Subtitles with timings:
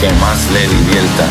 [0.00, 1.26] que más le divierta.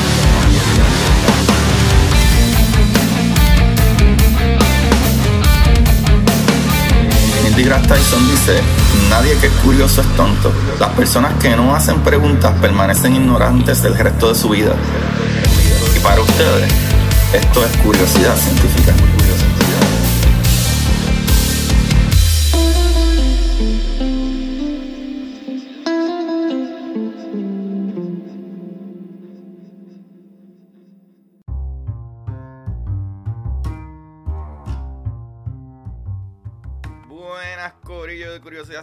[7.42, 8.62] Neil deGrasse Tyson dice,
[9.10, 10.52] nadie que es curioso es tonto.
[10.80, 14.76] Las personas que no hacen preguntas permanecen ignorantes del resto de su vida.
[15.96, 16.72] Y para ustedes,
[17.34, 18.94] esto es curiosidad científica.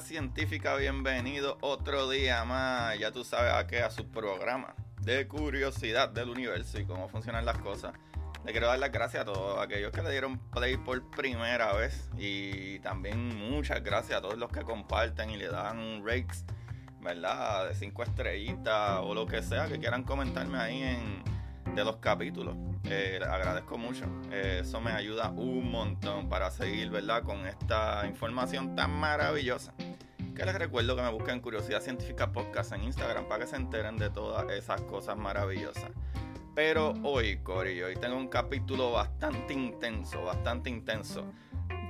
[0.07, 2.97] Científica, bienvenido otro día más.
[2.97, 7.45] Ya tú sabes a qué, a su programa de curiosidad del universo y cómo funcionan
[7.45, 7.93] las cosas.
[8.45, 12.09] Le quiero dar las gracias a todos aquellos que le dieron play por primera vez
[12.17, 16.45] y también muchas gracias a todos los que comparten y le dan rates,
[17.01, 17.67] ¿verdad?
[17.69, 21.25] De cinco estrellitas o lo que sea que quieran comentarme ahí en
[21.75, 22.57] de los capítulos.
[22.85, 24.05] Eh, agradezco mucho.
[24.31, 27.25] Eh, eso me ayuda un montón para seguir, ¿verdad?
[27.25, 29.75] Con esta información tan maravillosa.
[30.37, 33.97] Que les recuerdo que me busquen Curiosidad Científica Podcast en Instagram para que se enteren
[33.97, 35.91] de todas esas cosas maravillosas.
[36.55, 41.25] Pero hoy, Cory, hoy tengo un capítulo bastante intenso, bastante intenso.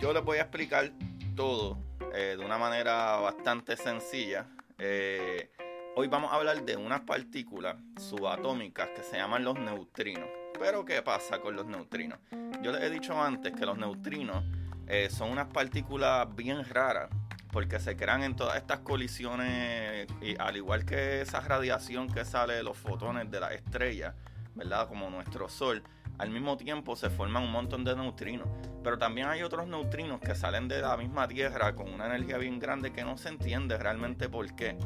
[0.01, 0.93] Yo les voy a explicar
[1.35, 1.77] todo
[2.15, 4.47] eh, de una manera bastante sencilla.
[4.79, 5.51] Eh,
[5.97, 10.29] hoy vamos a hablar de unas partículas subatómicas que se llaman los neutrinos.
[10.57, 12.21] Pero ¿qué pasa con los neutrinos?
[12.63, 14.45] Yo les he dicho antes que los neutrinos
[14.87, 17.11] eh, son unas partículas bien raras
[17.57, 22.53] porque se crean en todas estas colisiones y al igual que esa radiación que sale
[22.53, 24.15] de los fotones de la estrella,
[24.55, 24.87] ¿verdad?
[24.87, 25.83] Como nuestro Sol,
[26.19, 28.47] al mismo tiempo se forman un montón de neutrinos.
[28.85, 32.59] Pero también hay otros neutrinos que salen de la misma Tierra con una energía bien
[32.59, 34.77] grande que no se entiende realmente por qué.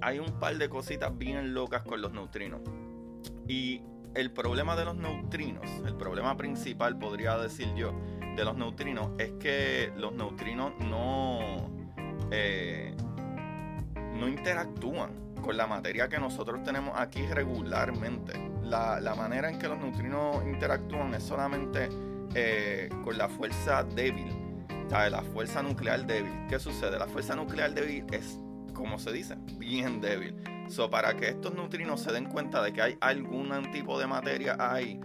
[0.00, 2.62] Hay un par de cositas bien locas con los neutrinos.
[3.46, 3.82] Y
[4.14, 7.92] el problema de los neutrinos, el problema principal podría decir yo,
[8.34, 11.83] de los neutrinos es que los neutrinos no,
[12.30, 12.94] eh,
[14.14, 18.32] no interactúan con la materia que nosotros tenemos aquí regularmente.
[18.62, 21.88] La, la manera en que los neutrinos interactúan es solamente
[22.34, 24.32] eh, con la fuerza débil,
[24.90, 26.32] la fuerza nuclear débil.
[26.48, 26.98] ¿Qué sucede?
[26.98, 28.38] La fuerza nuclear débil es,
[28.72, 30.34] como se dice, bien débil.
[30.68, 34.56] So, para que estos neutrinos se den cuenta de que hay algún tipo de materia
[34.58, 35.00] ahí,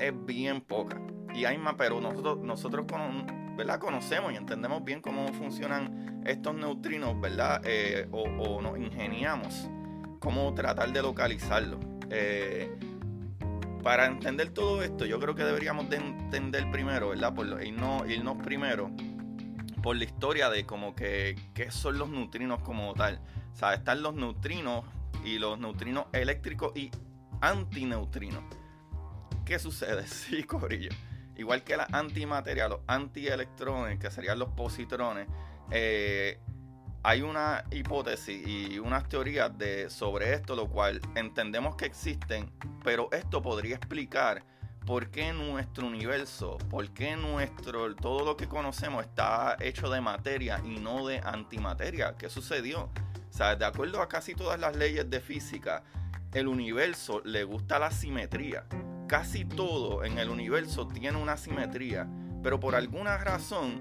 [0.00, 1.00] es bien poca.
[1.34, 3.26] Y hay más, pero nosotros, nosotros con,
[3.62, 3.78] ¿verdad?
[3.78, 7.62] conocemos y entendemos bien cómo funcionan estos neutrinos, ¿verdad?
[7.64, 9.68] Eh, o, nos ingeniamos
[10.18, 11.78] cómo tratar de localizarlos.
[12.10, 12.76] Eh,
[13.84, 17.34] para entender todo esto, yo creo que deberíamos de entender primero, ¿verdad?
[17.34, 18.90] Por irnos, irnos primero
[19.80, 23.20] por la historia de como que qué son los neutrinos como tal.
[23.52, 24.84] O sea, están los neutrinos
[25.24, 26.90] y los neutrinos eléctricos y
[27.40, 28.42] antineutrinos.
[29.44, 30.04] ¿Qué sucede?
[30.06, 30.90] Sí, corillo.
[31.36, 35.26] Igual que la antimateria, los antielectrones, que serían los positrones,
[35.70, 36.38] eh,
[37.04, 42.52] hay una hipótesis y unas teorías de, sobre esto, lo cual entendemos que existen,
[42.84, 44.44] pero esto podría explicar
[44.86, 50.60] por qué nuestro universo, por qué nuestro, todo lo que conocemos está hecho de materia
[50.64, 52.16] y no de antimateria.
[52.16, 52.84] ¿Qué sucedió?
[52.84, 55.82] O sea, de acuerdo a casi todas las leyes de física,
[56.34, 58.64] el universo le gusta la simetría.
[59.12, 62.08] Casi todo en el universo tiene una simetría,
[62.42, 63.78] pero por alguna razón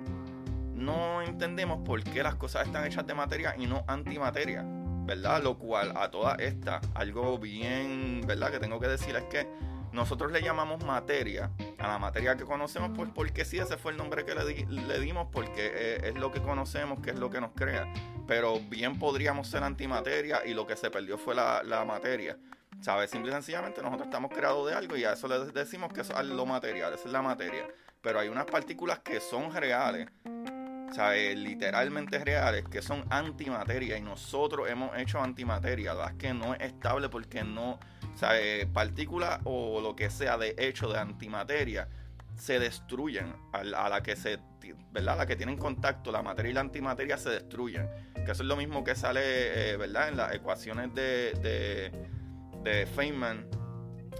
[0.76, 4.66] no entendemos por qué las cosas están hechas de materia y no antimateria,
[5.06, 5.42] ¿verdad?
[5.42, 8.52] Lo cual a toda esta, algo bien, ¿verdad?
[8.52, 9.48] Que tengo que decir es que
[9.94, 11.50] nosotros le llamamos materia
[11.80, 15.30] a la materia que conocemos, pues porque sí, ese fue el nombre que le, dimos,
[15.32, 17.88] porque es, lo que conocemos, que es lo que nos crea.
[18.28, 22.38] Pero bien podríamos ser antimateria y lo que se perdió fue la materia.
[22.82, 23.12] ¿Sabes?
[23.12, 26.20] Simple y sencillamente nosotros estamos creados de algo y a eso le decimos que eso
[26.20, 27.68] es lo material, esa es la materia.
[28.02, 30.10] Pero hay unas partículas que son reales,
[30.92, 31.38] ¿sabes?
[31.38, 37.08] Literalmente reales, que son antimateria y nosotros hemos hecho antimateria, las que no es estable
[37.10, 37.80] porque no,
[38.16, 38.66] ¿sabes?
[38.66, 41.88] Partículas o lo que sea de hecho de antimateria
[42.36, 44.40] se destruyen a la que se,
[44.92, 45.14] ¿verdad?
[45.14, 47.88] A la que tienen contacto, la materia y la antimateria se destruyen.
[48.26, 50.10] Que eso es lo mismo que sale, eh, ¿verdad?
[50.10, 51.92] En las ecuaciones de
[52.96, 53.48] Feynman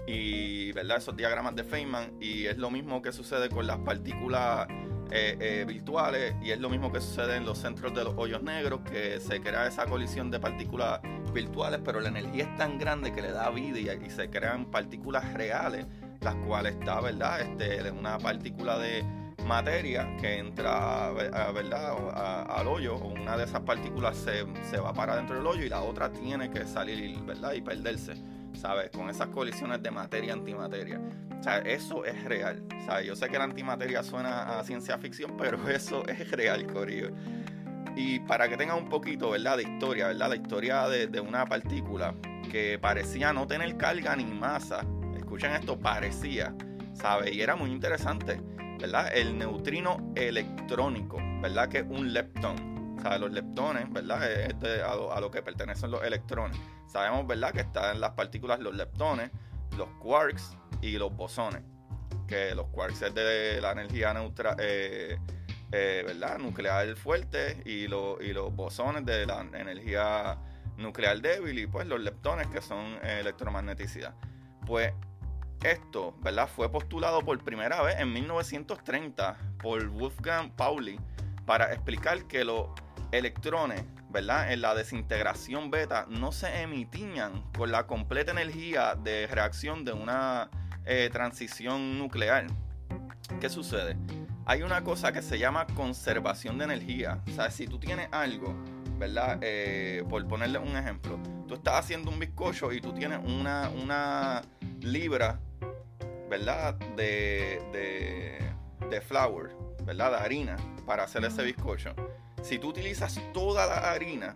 [0.06, 0.98] y ¿verdad?
[0.98, 4.66] esos diagramas de Feynman y es lo mismo que sucede con las partículas
[5.10, 8.42] eh, eh, virtuales y es lo mismo que sucede en los centros de los hoyos
[8.42, 11.00] negros que se crea esa colisión de partículas
[11.32, 15.32] virtuales pero la energía es tan grande que le da vida y, se crean partículas
[15.34, 15.86] reales
[16.20, 19.04] las cuales está verdad este una partícula de
[19.46, 22.46] materia que entra ¿verdad?
[22.48, 25.82] al hoyo, una de esas partículas se, se, va para dentro del hoyo y la
[25.82, 27.52] otra tiene que salir ¿verdad?
[27.52, 28.14] y perderse,
[28.54, 28.90] ¿sabes?
[28.90, 31.00] Con esas colisiones de materia-antimateria.
[31.38, 32.62] O sea, eso es real.
[32.86, 33.06] ¿sabes?
[33.06, 37.10] Yo sé que la antimateria suena a ciencia ficción, pero eso es real, Corillo.
[37.96, 39.58] Y para que tengan un poquito, ¿verdad?
[39.58, 40.28] De historia, ¿verdad?
[40.30, 42.14] La historia de, de una partícula
[42.50, 44.86] que parecía no tener carga ni masa.
[45.16, 46.54] Escuchen esto, parecía,
[46.94, 47.34] ¿sabes?
[47.34, 48.40] Y era muy interesante
[48.82, 49.12] ¿verdad?
[49.14, 51.68] El neutrino electrónico, ¿verdad?
[51.68, 52.96] Que es un leptón.
[52.98, 54.28] O sea, los leptones, ¿verdad?
[54.28, 56.58] Es a, lo, que pertenecen los electrones.
[56.88, 57.52] Sabemos, ¿verdad?
[57.52, 59.30] Que están las partículas los leptones,
[59.78, 61.62] los quarks y los bosones.
[62.26, 65.16] Que los quarks es de la energía neutra, eh,
[65.70, 66.38] eh, ¿verdad?
[66.38, 67.88] Nuclear fuerte y, y
[68.32, 70.38] los bosones de la energía
[70.76, 74.14] nuclear débil y pues los leptones que son electromagneticidad.
[74.66, 74.92] Pues
[75.64, 76.48] esto, ¿verdad?
[76.48, 80.98] Fue postulado por primera vez en 1930 por Wolfgang Pauli
[81.46, 82.68] para explicar que los
[83.12, 84.52] electrones, ¿verdad?
[84.52, 90.50] En la desintegración beta no se emitían con la completa energía de reacción de una
[90.84, 92.46] eh, transición nuclear.
[93.40, 93.96] ¿Qué sucede?
[94.44, 97.22] Hay una cosa que se llama conservación de energía.
[97.28, 98.56] O sea, si tú tienes algo,
[98.98, 99.38] ¿verdad?
[99.42, 104.42] Eh, por ponerle un ejemplo, tú estás haciendo un bizcocho y tú tienes una, una
[104.80, 105.38] libra
[106.32, 106.72] ¿verdad?
[106.96, 108.38] De, de,
[108.88, 109.50] de flour,
[109.84, 110.12] ¿verdad?
[110.12, 110.56] De harina
[110.86, 111.94] para hacer ese bizcocho.
[112.42, 114.34] Si tú utilizas toda la harina,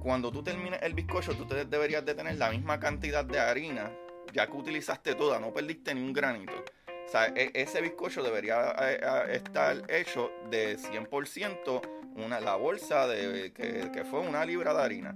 [0.00, 3.92] cuando tú termines el bizcocho, tú te deberías de tener la misma cantidad de harina,
[4.32, 6.64] ya que utilizaste toda, no perdiste ni un granito.
[7.06, 8.70] O sea, e, ese bizcocho debería
[9.30, 11.82] estar hecho de 100%
[12.16, 15.14] una, la bolsa de, que, que fue una libra de harina.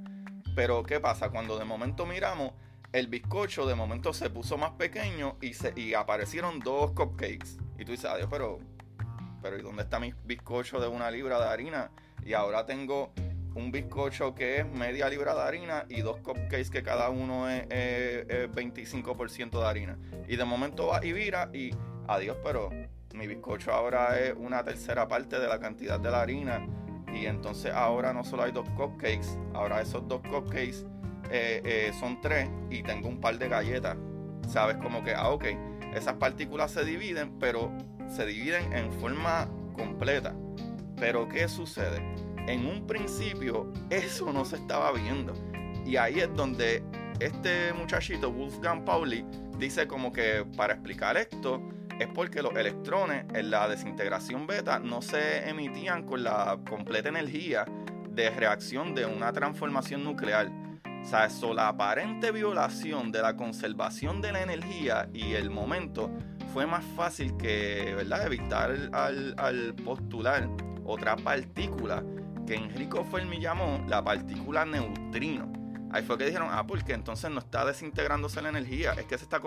[0.55, 1.31] Pero ¿qué pasa?
[1.31, 2.53] Cuando de momento miramos,
[2.93, 7.56] el bizcocho de momento se puso más pequeño y, se, y aparecieron dos cupcakes.
[7.79, 8.59] Y tú dices, adiós, pero,
[9.41, 11.91] pero ¿y dónde está mi bizcocho de una libra de harina?
[12.25, 13.12] Y ahora tengo
[13.55, 17.67] un bizcocho que es media libra de harina y dos cupcakes que cada uno es,
[17.69, 19.99] 25% de harina.
[20.29, 21.71] Y de momento va y vira y
[22.09, 22.69] adiós, pero
[23.15, 26.66] mi bizcocho ahora es una tercera parte de la cantidad de la harina.
[27.12, 30.87] Y entonces ahora no solo hay dos cupcakes, ahora esos dos cupcakes
[31.33, 33.97] eh, eh, son tres y tengo un par de galletas,
[34.47, 35.47] sabes como que, ah, ok,
[35.95, 37.73] esas partículas se dividen, pero
[38.09, 40.35] se dividen en forma completa.
[40.97, 42.03] Pero ¿qué sucede?
[42.47, 45.33] En un principio eso no se estaba viendo.
[45.87, 46.83] Y ahí es donde
[47.19, 49.25] este muchachito, Wolfgang Pauli,
[49.59, 51.62] dice como que para explicar esto
[51.99, 57.65] es porque los electrones en la desintegración beta no se emitían con la completa energía
[58.11, 60.51] de reacción de una transformación nuclear
[61.02, 66.11] o sea, eso, la aparente violación de la conservación de la energía y el momento
[66.52, 68.26] fue más fácil que ¿verdad?
[68.26, 70.49] evitar al, al postular
[70.85, 72.04] otra partícula
[72.47, 75.62] que Enrico Fermi llamó la partícula neutrino.
[75.92, 79.25] Ahí fue que dijeron, ah, porque entonces no está desintegrándose la energía, es que se
[79.25, 79.42] está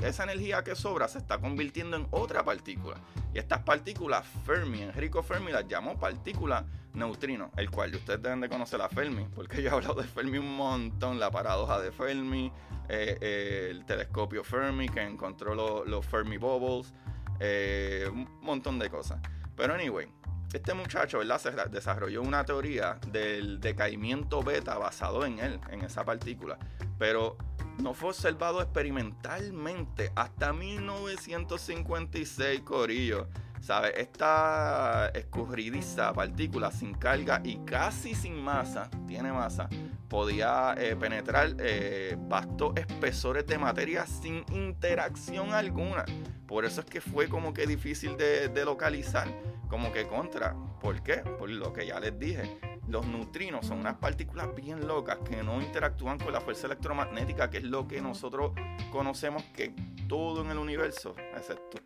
[0.00, 2.98] esa energía que sobra se está convirtiendo en otra partícula.
[3.34, 6.64] Y estas partículas Fermi, Enrico Fermi las llamó partícula
[6.94, 10.38] neutrino, el cual ustedes deben de conocer a Fermi, porque yo he hablado de Fermi
[10.38, 12.52] un montón, la paradoja de Fermi,
[12.88, 16.94] eh, eh, el telescopio Fermi que encontró los Fermi Bubbles,
[17.40, 19.20] eh, un montón de cosas.
[19.56, 20.08] Pero anyway,
[20.52, 21.68] este muchacho ¿verdad?
[21.70, 26.58] desarrolló una teoría del decaimiento beta basado en él, en esa partícula.
[26.98, 27.36] Pero
[27.78, 33.28] no fue observado experimentalmente hasta 1956, Corillo.
[33.60, 33.92] ¿Sabes?
[33.96, 39.68] Esta escurridiza partícula sin carga y casi sin masa, tiene masa,
[40.08, 46.04] podía eh, penetrar eh, vastos espesores de materia sin interacción alguna.
[46.46, 49.28] Por eso es que fue como que difícil de, de localizar,
[49.68, 50.54] como que contra.
[50.80, 51.16] ¿Por qué?
[51.16, 55.60] Por lo que ya les dije los neutrinos son unas partículas bien locas que no
[55.60, 58.52] interactúan con la fuerza electromagnética, que es lo que nosotros
[58.90, 59.74] conocemos que
[60.08, 61.78] todo en el universo, excepto,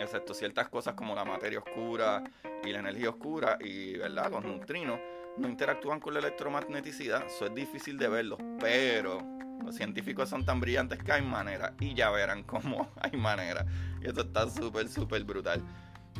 [0.00, 2.24] excepto ciertas cosas como la materia oscura
[2.64, 4.30] y la energía oscura, y ¿verdad?
[4.30, 4.98] los neutrinos
[5.36, 7.26] no interactúan con la electromagneticidad.
[7.26, 9.22] Eso es difícil de verlo, pero
[9.64, 13.64] los científicos son tan brillantes que hay manera, y ya verán cómo hay manera.
[14.02, 15.62] Y esto está súper, súper brutal.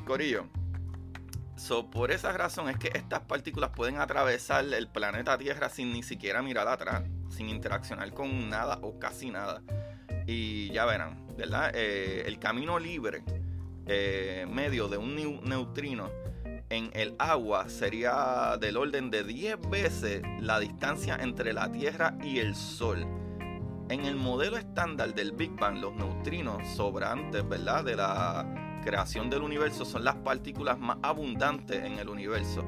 [0.06, 0.48] Corillo,
[1.58, 6.04] So, por esa razón es que estas partículas pueden atravesar el planeta Tierra sin ni
[6.04, 9.60] siquiera mirar atrás, sin interaccionar con nada o casi nada.
[10.24, 11.72] Y ya verán, ¿verdad?
[11.74, 13.24] Eh, el camino libre
[13.88, 16.10] eh, medio de un neutrino
[16.70, 22.40] en el agua sería del orden de 10 veces la distancia entre la Tierra y
[22.40, 23.06] el Sol.
[23.88, 27.84] En el modelo estándar del Big Bang, los neutrinos sobrantes, ¿verdad?
[27.84, 32.66] De la creación del universo son las partículas más abundantes en el universo.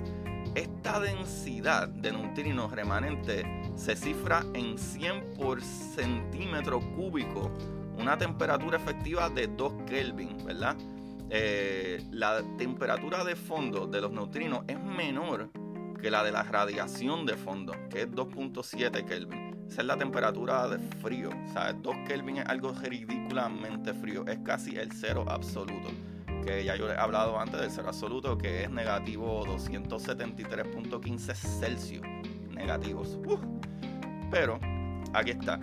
[0.54, 3.44] Esta densidad de neutrinos remanentes
[3.76, 7.52] se cifra en 100 por centímetro cúbico,
[7.98, 10.74] una temperatura efectiva de 2 Kelvin, ¿verdad?
[11.30, 15.50] Eh, la temperatura de fondo de los neutrinos es menor
[16.00, 19.66] que la de la radiación de fondo, que es 2.7 Kelvin.
[19.68, 21.30] Esa es la temperatura de frío.
[21.30, 24.26] O sea, 2 Kelvin es algo ridículamente frío.
[24.26, 25.88] Es casi el cero absoluto
[26.40, 32.06] que ya yo he hablado antes del cero absoluto, que es negativo 273.15 Celsius
[32.50, 33.18] negativos.
[34.30, 34.58] Pero
[35.12, 35.60] aquí está.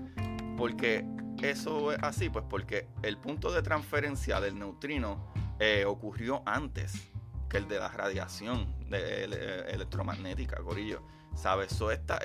[0.56, 1.06] Porque
[1.42, 7.10] eso es así, pues porque el punto de transferencia del neutrino eh, ocurrió antes
[7.50, 9.24] que el de la radiación de,
[9.70, 11.02] electromagnética, gorillo.
[11.36, 11.72] ¿Sabes?
[11.72, 12.20] So, estas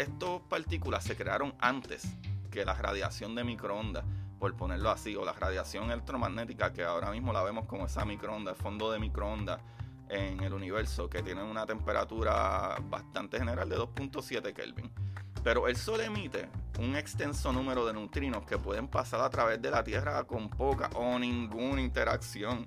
[0.49, 2.17] partículas se crearon antes
[2.51, 4.05] que la radiación de microondas
[4.43, 8.51] por ponerlo así, o la radiación electromagnética, que ahora mismo la vemos como esa microonda,
[8.51, 9.61] el fondo de microondas
[10.09, 14.91] en el universo, que tiene una temperatura bastante general de 2.7 Kelvin.
[15.43, 19.71] Pero el Sol emite un extenso número de neutrinos que pueden pasar a través de
[19.71, 22.67] la Tierra con poca o ninguna interacción.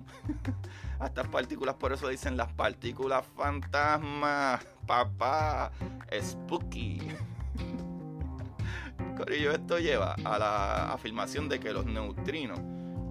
[0.98, 5.72] a estas partículas, por eso dicen las partículas fantasmas, papá,
[6.20, 7.00] spooky.
[9.16, 12.60] Corillo, esto lleva a la afirmación de que los neutrinos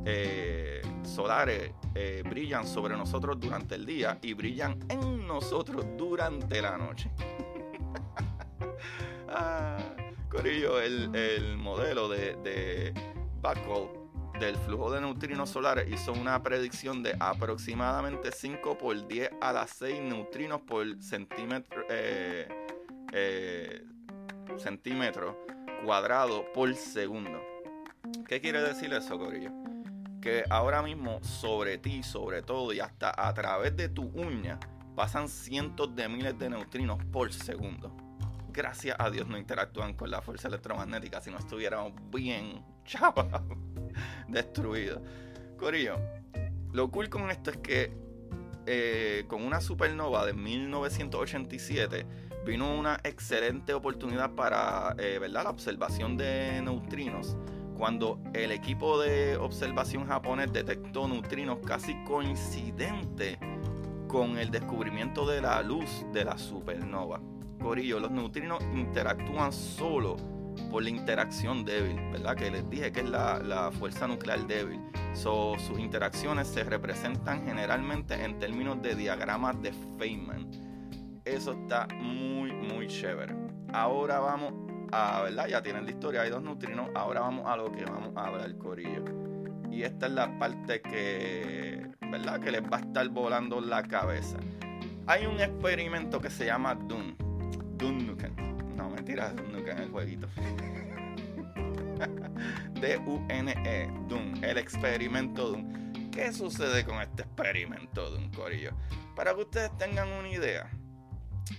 [0.06, 6.78] eh, solares eh, brillan sobre nosotros durante el día y brillan en nosotros durante la
[6.78, 7.10] noche.
[9.36, 9.77] ah,
[10.30, 12.94] Corillo, el, modelo de, de
[14.39, 19.70] del flujo de neutrinos solares hizo una predicción de aproximadamente 5 por 10 a las
[19.72, 22.48] 6 neutrinos por centímetro, eh,
[24.58, 25.46] centímetro
[25.84, 27.39] cuadrado por segundo.
[28.27, 29.51] ¿Qué quiere decir eso, Corillo?
[30.22, 34.60] Que ahora mismo sobre ti, sobre todo y hasta a través de tu uña
[34.96, 38.05] pasan cientos de miles de neutrinos por segundo.
[38.56, 43.44] Gracias a Dios no interactúan con la fuerza electromagnética, si no estuviéramos bien, chaval,
[44.30, 45.02] destruidos.
[45.58, 46.00] Corillo,
[46.72, 47.92] lo cool con esto es que
[48.66, 52.06] eh, con una supernova de 1987
[52.46, 55.44] vino una excelente oportunidad para eh, ¿verdad?
[55.44, 57.36] la observación de neutrinos
[57.78, 63.38] cuando el equipo de observación japonés detectó neutrinos casi coincidente
[64.08, 67.20] con el descubrimiento de la luz de la supernova.
[67.66, 70.18] Corillo, los neutrinos interactúan solo
[70.70, 72.36] por la interacción débil, ¿verdad?
[72.36, 74.80] Que les dije que es la, fuerza nuclear débil.
[75.14, 80.50] sus interacciones se representan generalmente en términos de diagramas de Feynman
[81.26, 83.36] eso está muy, muy chévere.
[83.74, 84.54] Ahora vamos
[84.92, 85.48] a, ¿verdad?
[85.48, 86.90] Ya tienen la historia, hay dos neutrinos.
[86.94, 89.04] Ahora vamos a lo que vamos a hablar, Corillo.
[89.72, 92.40] Y esta es la parte que, ¿verdad?
[92.40, 94.38] Que les va a estar volando la cabeza.
[95.08, 97.16] Hay un experimento que se llama Dune.
[97.77, 98.36] Dune Nukem.
[98.75, 100.27] No, mentira, Dune Nukem, el jueguito.
[102.82, 105.94] D-U-N-E, Dune, el experimento Dune.
[106.12, 108.72] ¿Qué sucede con este experimento Dune, Corillo?
[109.15, 110.70] Para que ustedes tengan una idea,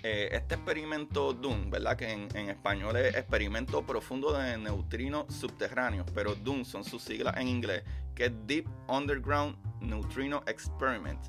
[0.02, 1.96] eh, este experimento DUN, ¿verdad?
[1.96, 7.48] Que en, español es experimento profundo de neutrinos subterráneos, pero DUN son sus siglas en
[7.48, 7.82] inglés,
[8.14, 11.20] que es Deep Underground Neutrino Experiment.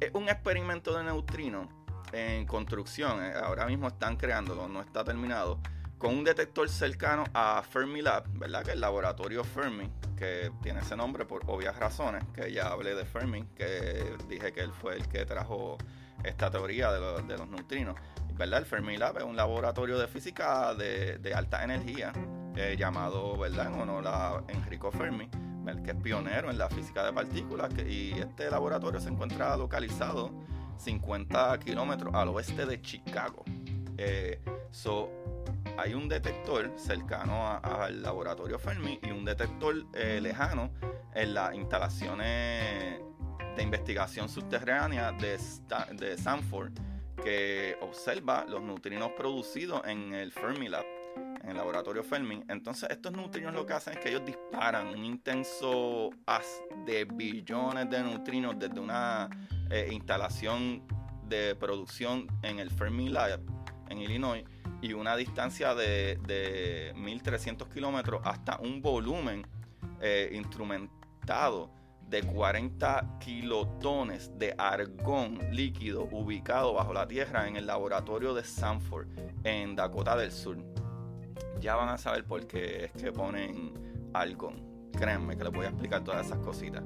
[0.00, 1.68] Es un experimento de neutrinos
[2.12, 5.58] en construcción, eh, ahora mismo están creándolo, no está terminado,
[5.98, 8.64] con un detector cercano a Fermilab, ¿verdad?
[8.64, 13.04] Que el laboratorio Fermi, que tiene ese nombre por obvias razones, que ya hablé de
[13.04, 15.78] Fermi, que dije que él fue el que trajo
[16.24, 17.96] esta teoría de, de los neutrinos.
[18.34, 18.60] ¿verdad?
[18.60, 22.12] El Fermilab es un laboratorio de física de, de alta energía
[22.56, 23.68] eh, llamado, ¿verdad?
[23.72, 25.28] En honor a Enrico Fermi,
[25.66, 27.72] el que es pionero en la física de partículas.
[27.86, 30.32] y este laboratorio se encuentra localizado
[30.76, 33.44] 50 kilómetros al oeste de Chicago.
[33.98, 35.10] Eh, so,
[35.78, 40.70] hay un detector cercano al laboratorio Fermi y un detector eh, lejano
[41.14, 43.00] en las instalaciones
[43.56, 45.38] de investigación subterránea de,
[45.94, 46.72] de Sanford
[47.22, 50.84] que observa los neutrinos producidos en el Fermilab,
[51.16, 52.42] en el laboratorio Fermi.
[52.48, 57.90] Entonces, estos neutrinos lo que hacen es que ellos disparan un intenso haz de billones
[57.90, 59.28] de neutrinos desde una
[59.70, 60.82] eh, instalación
[61.28, 63.40] de producción en el Fermilab
[63.88, 64.44] en Illinois
[64.80, 69.46] y una distancia de, de 1300 kilómetros hasta un volumen
[70.00, 71.70] eh, instrumentado
[72.08, 79.06] de 40 kilotones de argón líquido ubicado bajo la tierra en el laboratorio de Sanford,
[79.44, 80.58] en Dakota del Sur.
[81.60, 83.72] Ya van a saber por qué es que ponen
[84.12, 84.90] argón.
[84.92, 86.82] Créanme que les voy a explicar todas esas cositas.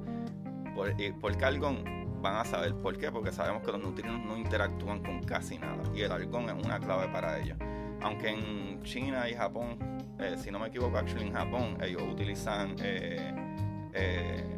[0.75, 1.83] Por, qué argón?
[2.21, 5.83] Van a saber por qué, porque sabemos que los neutrinos no interactúan con casi nada.
[5.95, 7.55] Y el argón es una clave para ello.
[8.01, 9.77] Aunque en China y Japón,
[10.19, 13.33] eh, si no me equivoco, actually en Japón, ellos utilizan eh,
[13.93, 14.57] eh,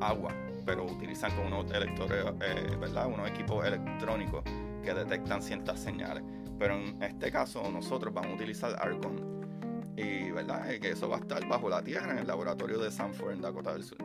[0.00, 0.34] agua,
[0.64, 3.06] pero utilizan con unos eh, ¿verdad?
[3.06, 4.42] Unos equipos electrónicos
[4.82, 6.22] que detectan ciertas señales.
[6.60, 9.40] Pero en este caso nosotros vamos a utilizar argon
[9.96, 10.68] y, ¿verdad?
[10.78, 13.72] Que eso va a estar bajo la tierra en el laboratorio de Sanford en Dakota
[13.72, 13.96] del Sur.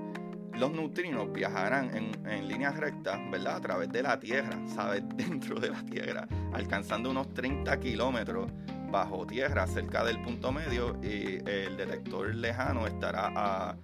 [0.54, 3.58] Los neutrinos viajarán en, en línea recta, ¿verdad?
[3.58, 5.04] A través de la Tierra, ¿sabes?
[5.18, 8.50] Dentro de la Tierra, alcanzando unos 30 kilómetros
[8.92, 13.76] bajo tierra, cerca del punto medio, y el detector lejano estará a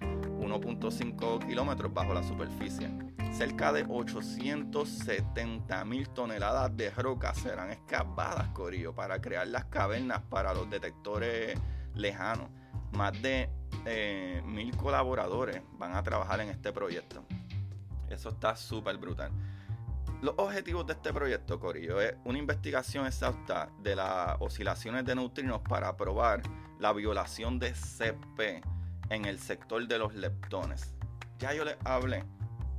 [0.42, 2.90] 1.5 kilómetros bajo la superficie.
[3.32, 10.52] Cerca de 870 mil toneladas de roca serán excavadas, Corillo, para crear las cavernas para
[10.52, 11.58] los detectores
[11.94, 12.48] lejanos.
[12.92, 13.48] Más de
[13.86, 17.24] eh, mil colaboradores van a trabajar en este proyecto.
[18.10, 19.30] Eso está súper brutal.
[20.22, 25.62] Los objetivos de este proyecto, Corillo, es una investigación exhausta de las oscilaciones de neutrinos
[25.68, 26.42] para probar
[26.78, 28.62] la violación de CP
[29.10, 30.94] en el sector de los leptones.
[31.40, 32.24] Ya yo les hablé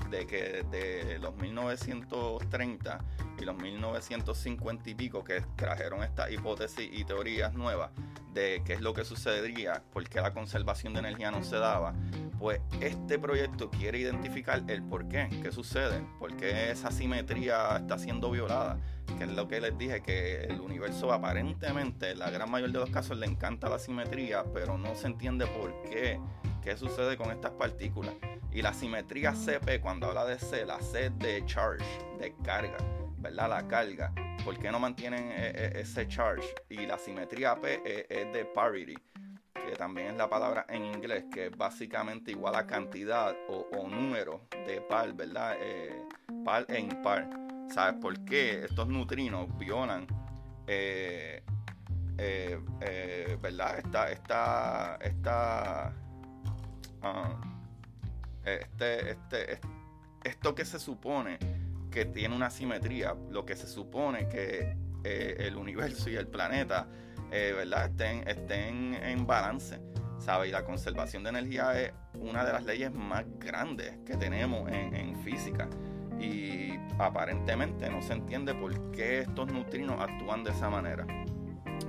[0.09, 2.99] de que desde los 1930
[3.39, 7.91] y los 1950 y pico que trajeron esta hipótesis y teorías nuevas
[8.33, 11.93] de qué es lo que sucedería, por qué la conservación de energía no se daba,
[12.39, 17.97] pues este proyecto quiere identificar el por qué, qué sucede, por qué esa simetría está
[17.97, 18.79] siendo violada,
[19.17, 22.79] que es lo que les dije, que el universo aparentemente, en la gran mayoría de
[22.79, 26.19] los casos le encanta la simetría, pero no se entiende por qué,
[26.61, 28.13] qué sucede con estas partículas.
[28.53, 31.83] Y la simetría CP, cuando habla de C, la C de charge,
[32.19, 32.77] de carga,
[33.17, 33.49] ¿verdad?
[33.49, 34.13] La carga.
[34.45, 36.53] ¿Por qué no mantienen eh, eh, ese charge?
[36.69, 38.95] Y la simetría P eh, es de parity,
[39.53, 44.41] que también es la palabra en inglés, que es básicamente igual a cantidad o, número
[44.67, 45.57] de par, ¿verdad?
[46.45, 47.27] par e impar.
[47.73, 50.05] ¿Sabes por qué estos neutrinos violan,
[53.41, 53.79] ¿verdad?
[53.79, 55.93] Esta, esta, esta,
[57.01, 57.52] ah,
[58.45, 59.59] este, este,
[60.23, 61.37] esto que se supone
[61.91, 66.87] que tiene una simetría, lo que se supone que eh, el universo y el planeta,
[67.31, 67.85] eh, ¿verdad?
[67.85, 69.79] Estén, estén en balance,
[70.17, 70.47] ¿sabe?
[70.47, 75.15] Y la conservación de energía es una de las leyes más grandes que tenemos en,
[75.23, 75.69] física.
[76.19, 81.05] Y aparentemente no se entiende por qué estos neutrinos actúan de esa manera.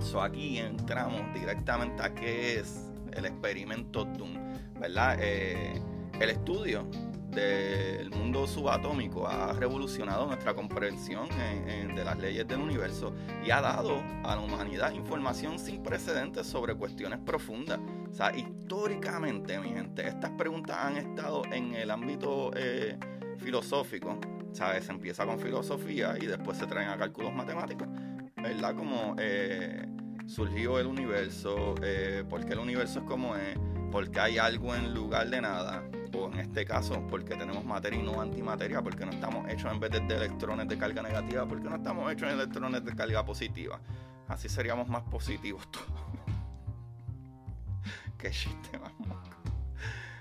[0.01, 4.35] So aquí entramos directamente a qué es el experimento Doom,
[4.81, 5.19] ¿verdad?
[5.21, 5.81] Eh,
[6.21, 6.89] el estudio
[7.35, 13.13] del mundo subatómico ha revolucionado nuestra comprensión de las leyes del universo
[13.45, 17.81] y ha dado a la humanidad información sin precedentes sobre cuestiones profundas.
[18.09, 22.97] O sea, históricamente, mi gente, estas preguntas han estado en el ámbito eh,
[23.39, 24.19] filosófico.
[24.53, 24.85] ¿Sabes?
[24.85, 27.89] Se empieza con filosofía y después se traen a cálculos matemáticos.
[28.37, 28.77] ¿Verdad?
[28.77, 29.85] Como eh,
[30.27, 33.59] surgió el universo, eh, por qué el universo es como es,
[33.91, 35.83] por qué hay algo en lugar de nada
[36.15, 39.81] o en este caso porque tenemos materia y no antimateria, porque no estamos hechos en
[39.81, 43.81] vez de, electrones de carga negativa, porque no estamos hechos en electrones de carga positiva.
[44.29, 45.87] Así seríamos más positivos todos.
[48.19, 48.93] Qué chiste más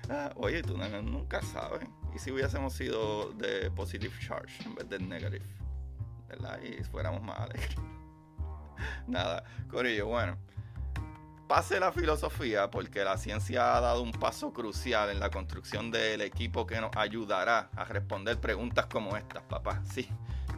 [0.09, 1.87] ah, Oye, tú nunca sabes.
[2.13, 5.45] ¿Y si hubiésemos sido de positive charge en vez de negative?
[6.27, 6.59] ¿Verdad?
[6.61, 7.75] Y fuéramos más alegres.
[9.07, 10.37] Nada, Corillo, bueno
[11.53, 16.21] traspase la filosofía, porque la ciencia ha dado un paso crucial en la construcción del
[16.21, 19.79] equipo que nos ayudará a responder preguntas como estas, papá.
[19.85, 20.09] Sí,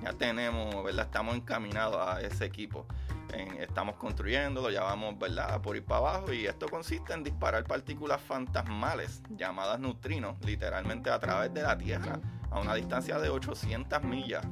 [0.01, 1.07] ya tenemos, ¿verdad?
[1.07, 2.85] Estamos encaminados a ese equipo.
[3.59, 5.61] estamos construyéndolo, ya vamos, ¿verdad?
[5.61, 11.19] Por ir para abajo y esto consiste en disparar partículas fantasmales llamadas neutrinos, literalmente a
[11.19, 14.45] través de la Tierra, a una distancia de 800 millas.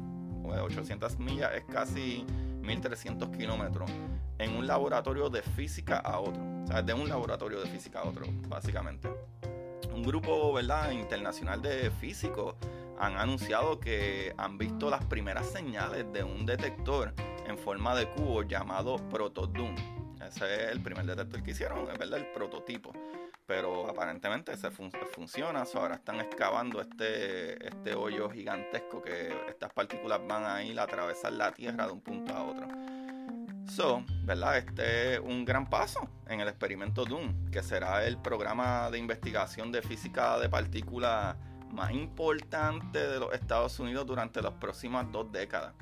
[0.43, 2.25] 800 millas es casi
[2.63, 3.91] 1300 kilómetros
[4.39, 6.41] en un laboratorio de física a otro.
[6.63, 9.09] O sea, de un laboratorio de física a otro, básicamente.
[9.93, 10.91] Un grupo ¿verdad?
[10.91, 12.55] internacional de físicos
[12.99, 17.13] han anunciado que han visto las primeras señales de un detector
[17.47, 20.02] en forma de cubo llamado Protodoom.
[20.27, 22.91] Ese es el primer detector que hicieron, es verdad, el prototipo.
[23.45, 30.45] Pero aparentemente se funciona, ahora están excavando este, este hoyo gigantesco que estas partículas van
[30.45, 32.67] a ir a atravesar la Tierra de un punto a otro.
[33.69, 34.57] So, ¿verdad?
[34.57, 39.71] Este es un gran paso en el experimento DOOM, que será el programa de investigación
[39.71, 41.35] de física de partículas
[41.71, 45.73] más importante de los Estados Unidos durante las próximas dos décadas.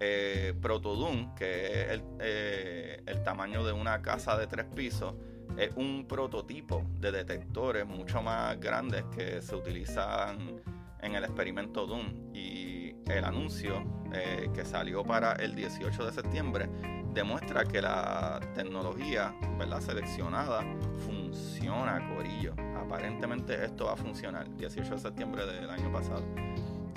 [0.00, 5.14] Eh, Protodoom, que es el, eh, el, tamaño de una casa de tres pisos,
[5.56, 10.62] es un prototipo de detectores mucho más grandes que se utilizan
[11.00, 12.34] en el experimento DOOM.
[12.34, 16.68] Y el anuncio eh, que salió para el 18 de septiembre
[17.12, 19.80] demuestra que la tecnología ¿verdad?
[19.80, 20.62] seleccionada
[21.06, 22.54] funciona, Corillo.
[22.76, 24.54] Aparentemente esto va a funcionar.
[24.56, 26.24] 18 de septiembre del año pasado.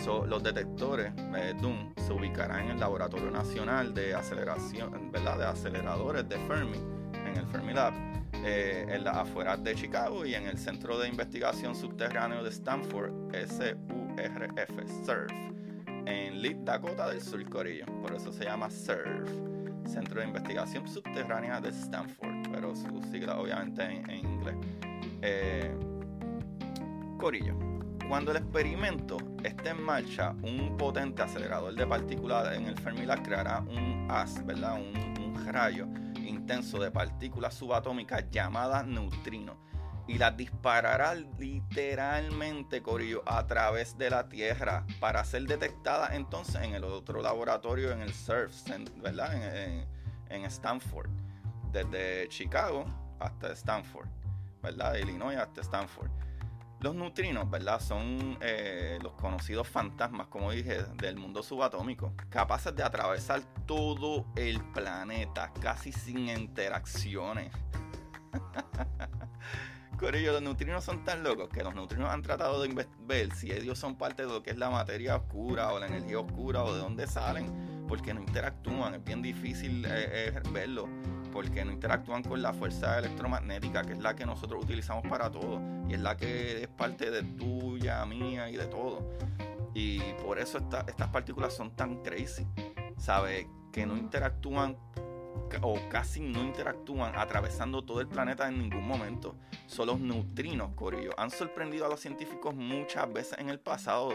[0.05, 5.37] Los detectores eh, DOOM se ubicarán en el Laboratorio Nacional de Aceleración, ¿verdad?
[5.37, 6.77] de Aceleradores de Fermi,
[7.25, 7.93] en el Fermi Lab,
[8.33, 13.11] eh, en las afueras de Chicago y en el Centro de Investigación Subterráneo de Stanford,
[13.31, 15.31] SURF, SURF,
[16.05, 17.85] en Lead Dakota del Sur, Corillo.
[18.01, 19.51] Por eso se llama SURF
[19.85, 24.55] Centro de Investigación Subterránea de Stanford, pero su sigla obviamente en, inglés.
[25.21, 25.71] Eh,
[27.17, 27.80] Corillo.
[28.11, 33.61] Cuando el experimento esté en marcha, un potente acelerador de partículas en el Fermilab creará
[33.61, 34.81] un haz, ¿verdad?
[34.81, 39.55] Un, rayo intenso de partículas subatómicas llamadas neutrinos
[40.09, 46.75] y las disparará literalmente, Corillo, a través de la Tierra para ser detectada entonces en
[46.75, 48.53] el otro laboratorio, en el SURF,
[48.97, 49.87] ¿verdad?
[50.29, 51.09] En, Stanford,
[51.71, 52.83] desde Chicago
[53.21, 54.09] hasta Stanford,
[54.61, 54.95] ¿verdad?
[54.95, 56.11] Illinois hasta Stanford.
[56.81, 57.79] Los neutrinos, ¿verdad?
[57.79, 64.59] Son eh, los conocidos fantasmas, como dije, del mundo subatómico, capaces de atravesar todo el
[64.73, 67.53] planeta, casi sin interacciones.
[69.99, 73.77] Corillo, los neutrinos son tan locos que los neutrinos han tratado de ver si ellos
[73.77, 76.79] son parte de lo que es la materia oscura o la energía oscura o de
[76.79, 78.95] dónde salen, porque no interactúan.
[78.95, 80.89] Es bien difícil eh, eh, verlo,
[81.31, 85.61] porque no interactúan con la fuerza electromagnética, que es la que nosotros utilizamos para todo,
[85.87, 89.09] y es la que es parte de tuya, mía y de todo.
[89.73, 92.45] Y por eso estas partículas son tan crazy,
[92.97, 93.47] ¿sabes?
[93.71, 94.77] Que no interactúan
[95.61, 99.35] o casi no interactúan atravesando todo el planeta en ningún momento.
[99.67, 101.11] Son los neutrinos, Corillo.
[101.17, 104.11] Han sorprendido a los científicos muchas veces en el pasado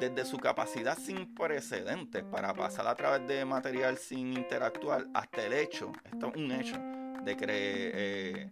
[0.00, 5.52] desde su capacidad sin precedentes para pasar a través de material sin interactuar hasta el
[5.52, 6.78] hecho, esto es un hecho,
[7.22, 8.50] de que eh,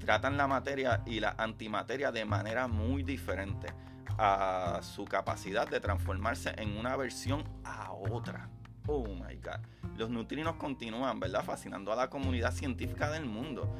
[0.00, 3.68] tratan la materia y la antimateria de manera muy diferente
[4.18, 8.50] a su capacidad de transformarse en una versión a otra.
[8.88, 9.60] Oh my god.
[9.96, 11.44] Los neutrinos continúan, ¿verdad?
[11.44, 13.72] Fascinando a la comunidad científica del mundo.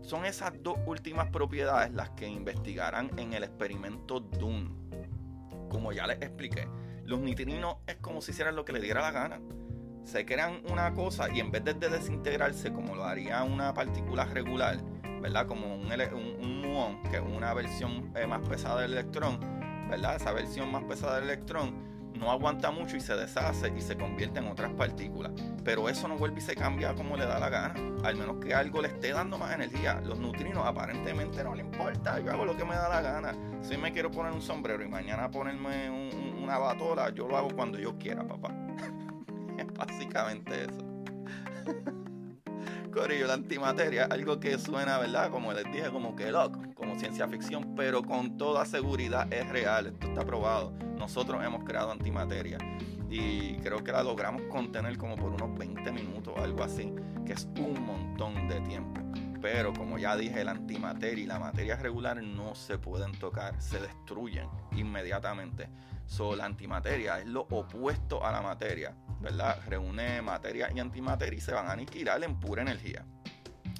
[0.00, 5.01] Son esas dos últimas propiedades las que investigarán en el experimento DUN.
[5.72, 6.68] Como ya les expliqué,
[7.06, 9.40] los neutrinos es como si hicieran lo que le diera la gana.
[10.04, 14.76] Se crean una cosa y en vez de desintegrarse como lo haría una partícula regular,
[15.22, 15.46] ¿verdad?
[15.46, 19.40] Como un, un, muón, que es una versión eh, más pesada del electrón,
[19.88, 20.16] ¿verdad?
[20.16, 21.91] Esa versión más pesada del electrón
[22.22, 25.32] no aguanta mucho y se deshace y se convierte en otras partículas.
[25.64, 27.74] Pero eso no vuelve y se cambia como le da la gana.
[28.04, 30.00] Al menos que algo le esté dando más energía.
[30.04, 32.20] Los neutrinos aparentemente no le importa.
[32.20, 33.34] Yo hago lo que me da la gana.
[33.60, 37.78] Si me quiero poner un sombrero y mañana ponerme una batola, yo lo hago cuando
[37.78, 38.54] yo quiera, papá.
[39.58, 41.92] es básicamente eso.
[42.92, 45.30] Corillo, la antimateria, algo que suena, ¿verdad?
[45.30, 49.86] Como les dije, como que loco, como ciencia ficción, pero con toda seguridad es real,
[49.86, 50.72] esto está probado.
[50.98, 52.58] Nosotros hemos creado antimateria
[53.10, 56.94] y creo que la logramos contener como por unos 20 minutos, algo así,
[57.26, 59.00] que es un montón de tiempo.
[59.42, 63.80] Pero como ya dije, la antimateria y la materia regular no se pueden tocar, se
[63.80, 65.68] destruyen inmediatamente.
[66.06, 68.94] So, la antimateria es lo opuesto a la materia.
[69.22, 69.58] ¿verdad?
[69.68, 73.06] Reúne materia y antimateria y se van a aniquilar en pura energía.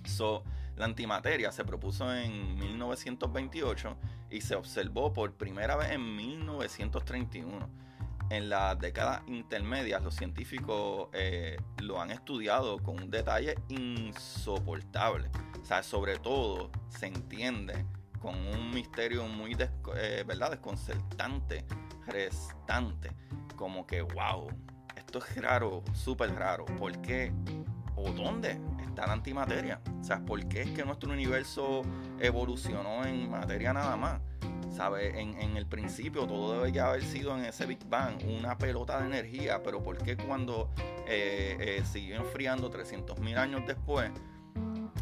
[0.04, 0.44] So,
[0.74, 3.94] La antimateria se propuso en 1928
[4.30, 7.68] y se observó por primera vez en 1931.
[8.32, 15.28] En las décadas intermedias los científicos eh, lo han estudiado con un detalle insoportable.
[15.60, 17.84] O sea, sobre todo se entiende
[18.22, 19.54] con un misterio muy
[19.96, 20.52] eh, ¿verdad?
[20.52, 21.66] desconcertante,
[22.06, 23.10] restante.
[23.54, 24.48] Como que, wow,
[24.96, 26.64] esto es raro, súper raro.
[26.64, 27.34] ¿Por qué?
[28.04, 29.80] ¿O dónde está la antimateria?
[30.00, 31.82] O sea, ¿por qué es que nuestro universo
[32.18, 34.20] evolucionó en materia nada más?
[34.70, 35.20] ¿Sabe?
[35.20, 39.06] En, en, el principio todo debería haber sido en ese Big Bang una pelota de
[39.06, 40.70] energía, pero ¿por qué cuando
[41.06, 44.10] eh, eh, siguió enfriando 300.000 años después,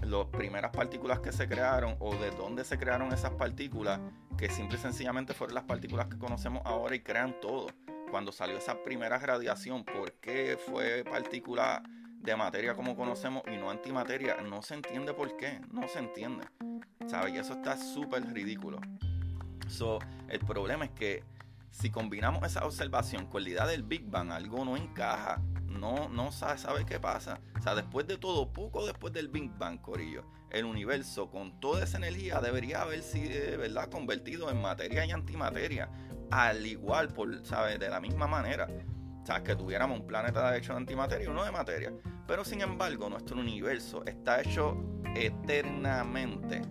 [0.02, 4.00] las primeras partículas que se crearon o de dónde se crearon esas partículas,
[4.36, 7.68] que simple y sencillamente fueron las partículas que conocemos ahora y crean todo?
[8.10, 11.82] Cuando salió esa primera radiación, ¿por qué fue partícula
[12.20, 14.36] de materia como conocemos y no antimateria?
[14.42, 16.46] No se entiende por qué, no se entiende.
[17.06, 17.34] ¿Sabes?
[17.34, 18.78] Y eso está súper ridículo.
[19.68, 21.24] So, el problema es que
[21.70, 25.40] si combinamos esa observación con la idea del Big Bang, algo no encaja.
[25.66, 27.40] No, no sabe, sabe qué pasa.
[27.56, 31.84] O sea, después de todo, poco después del Big Bang, Corillo, el universo con toda
[31.84, 35.88] esa energía debería haber sido, ¿verdad?, convertido en materia y antimateria.
[36.30, 37.78] Al igual, por, ¿sabes?
[37.78, 38.68] De la misma manera.
[39.22, 41.92] O sea, que tuviéramos un planeta hecho de antimateria y uno de materia.
[42.26, 44.76] Pero sin embargo, nuestro universo está hecho
[45.14, 46.62] eternamente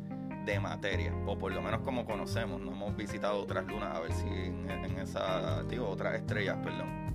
[0.45, 2.59] de materia, o por lo menos como conocemos.
[2.62, 7.09] No hemos visitado otras lunas a ver si en, en esa, digo, otras estrellas, perdón.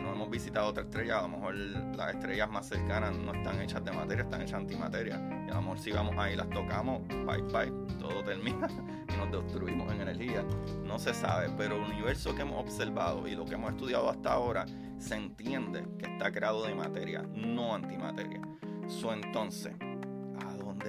[0.00, 3.84] No hemos visitado otra estrella, a lo mejor las estrellas más cercanas no están hechas
[3.84, 5.16] de materia, están hechas antimateria.
[5.46, 8.68] Y a lo mejor si vamos ahí las tocamos, bye bye, todo termina
[9.08, 10.44] y nos destruimos en energía.
[10.84, 14.32] No se sabe, pero el universo que hemos observado y lo que hemos estudiado hasta
[14.32, 14.66] ahora
[14.98, 18.40] se entiende que está creado de materia, no antimateria.
[18.88, 19.74] So, entonces,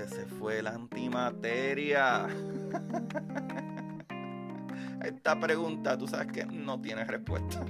[0.08, 2.28] se fue la antimateria?
[5.04, 7.66] Esta pregunta, tú sabes que no tiene respuesta.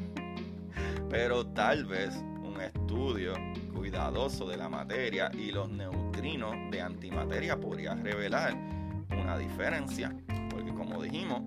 [1.09, 3.33] Pero tal vez un estudio
[3.73, 8.53] cuidadoso de la materia y los neutrinos de antimateria podría revelar
[9.09, 10.15] una diferencia.
[10.49, 11.43] Porque como dijimos,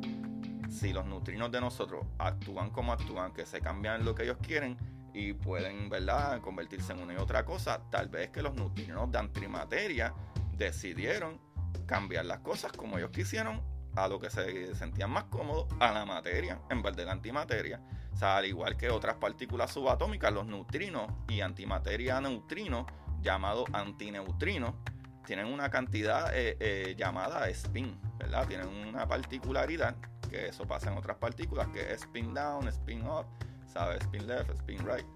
[0.69, 4.77] si los neutrinos de nosotros actúan como actúan, que se cambian lo que ellos quieren
[5.15, 9.19] y pueden, ¿verdad?, convertirse en una y otra cosa, tal vez que los neutrinos de
[9.19, 10.13] antimateria
[10.57, 11.39] decidieron
[11.87, 13.61] cambiar las cosas como ellos quisieron
[13.97, 17.81] a lo que se sentían más cómodos, a la materia en vez de la antimateria.
[18.13, 22.87] O sea, al igual que otras partículas subatómicas, los neutrinos y antimateria neutrino,
[23.21, 24.77] llamado antineutrino,
[25.25, 28.47] tienen una cantidad eh, eh, llamada spin, ¿verdad?
[28.47, 29.97] Tienen una particularidad,
[30.29, 33.27] que eso pasa en otras partículas, que es spin down, spin up,
[33.67, 34.03] ¿sabes?
[34.03, 35.07] Spin left, spin right.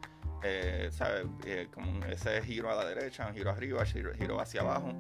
[0.43, 1.27] Eh, ¿sabes?
[1.75, 4.93] como ese giro a la derecha, un giro arriba, giro hacia abajo.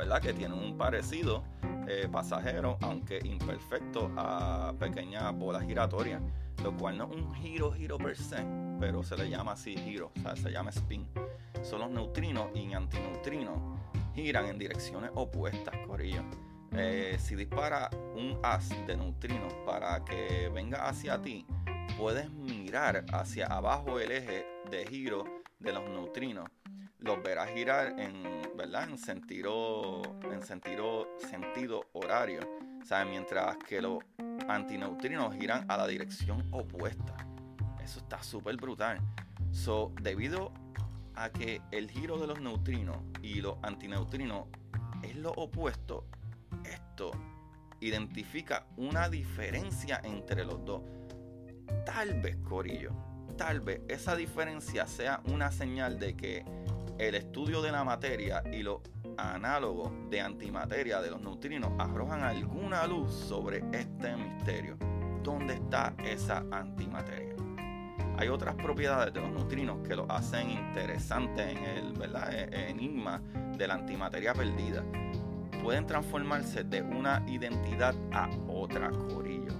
[0.00, 0.22] ¿verdad?
[0.22, 1.44] Que tiene un parecido
[1.90, 6.22] eh, pasajero, aunque imperfecto, a pequeñas bolas giratorias,
[6.62, 8.44] lo cual no es un giro, giro per se,
[8.78, 11.08] pero se le llama así giro, o sea, se llama spin.
[11.62, 13.58] Son los neutrinos y antineutrinos
[14.14, 16.22] giran en direcciones opuestas, corillo.
[16.72, 21.44] Eh, si dispara un haz de neutrinos para que venga hacia ti,
[21.98, 25.24] puedes mirar hacia abajo el eje de giro
[25.58, 26.48] de los neutrinos
[27.00, 28.22] los verás girar en,
[28.56, 28.88] ¿verdad?
[28.88, 32.40] En sentido, en sentido, sentido horario.
[32.42, 33.98] O mientras que los
[34.48, 37.14] antineutrinos giran a la dirección opuesta.
[37.82, 38.98] Eso está súper brutal.
[39.52, 40.52] So, debido
[41.14, 44.46] a que el giro de los neutrinos y los antineutrinos
[45.02, 46.06] es lo opuesto,
[46.64, 47.12] esto
[47.80, 50.82] identifica una diferencia entre los dos.
[51.84, 52.92] Tal vez, Corillo,
[53.36, 56.44] tal vez esa diferencia sea una señal de que
[57.00, 58.80] el estudio de la materia y los
[59.16, 64.76] análogos de antimateria de los neutrinos arrojan alguna luz sobre este misterio.
[65.22, 67.34] ¿Dónde está esa antimateria?
[68.18, 72.34] Hay otras propiedades de los neutrinos que lo hacen interesante en el ¿verdad?
[72.34, 73.22] E, enigma
[73.56, 74.84] de la antimateria perdida.
[75.62, 79.54] Pueden transformarse de una identidad a otra, Corillo.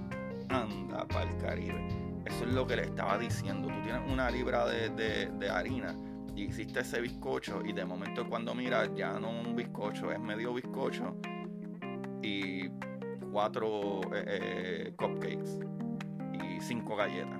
[0.49, 1.87] Anda para el Caribe.
[2.23, 3.67] Eso es lo que le estaba diciendo.
[3.67, 4.89] Tú tienes una libra de,
[5.31, 5.95] de harina
[6.43, 11.15] hiciste ese bizcocho y de momento cuando miras ya no un bizcocho, es medio bizcocho
[12.21, 12.69] y
[13.31, 15.59] cuatro eh, eh, cupcakes
[16.33, 17.39] y cinco galletas.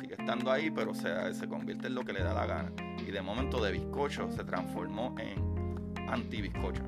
[0.00, 2.72] Sigue estando ahí, pero se, se convierte en lo que le da la gana.
[3.06, 5.52] Y de momento de bizcocho se transformó en
[6.08, 6.82] anti-bizcocho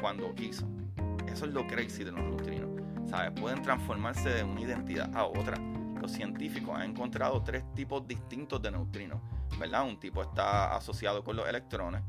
[0.00, 0.66] cuando quiso.
[1.30, 2.70] Eso es lo crazy de los neutrinos.
[3.06, 3.38] ¿Sabes?
[3.40, 5.56] Pueden transformarse de una identidad a otra.
[6.06, 9.18] Los científicos han encontrado tres tipos distintos de neutrinos
[9.58, 9.84] ¿verdad?
[9.84, 12.02] Un tipo está asociado con los electrones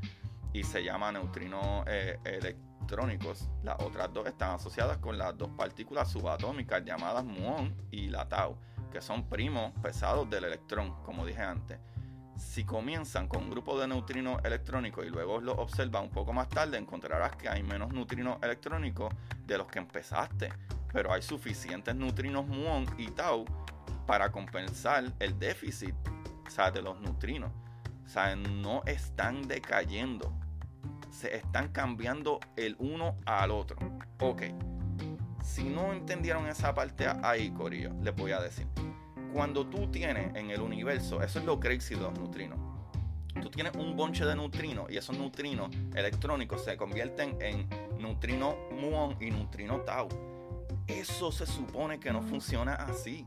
[0.52, 3.48] y se llama neutrino eh, electrónicos.
[3.64, 8.56] Las otras dos están asociadas con las dos partículas subatómicas llamadas muón y la tau,
[8.92, 11.80] que son primos pesados del electrón, como dije antes.
[12.36, 16.48] Si comienzan con un grupo de neutrinos electrónicos y luego lo observas un poco más
[16.48, 19.12] tarde, encontrarás que hay menos neutrinos electrónicos
[19.44, 20.52] de los que empezaste,
[20.92, 23.44] pero hay suficientes neutrinos muón y tau
[24.08, 25.94] para compensar el déficit
[26.74, 27.52] de los neutrinos.
[28.64, 30.32] No están decayendo,
[31.10, 33.76] se están cambiando el uno al otro.
[34.20, 34.44] Ok,
[35.42, 38.66] si no entendieron esa parte ahí, Corillo, les voy a decir
[39.32, 42.58] cuando tú tienes en el universo, eso es lo crazy de los neutrinos.
[43.42, 47.68] Tú tienes un bonche de neutrinos y esos neutrinos electrónicos se convierten en
[47.98, 50.08] neutrino muon y neutrino tau.
[50.86, 53.26] Eso se supone que no funciona así.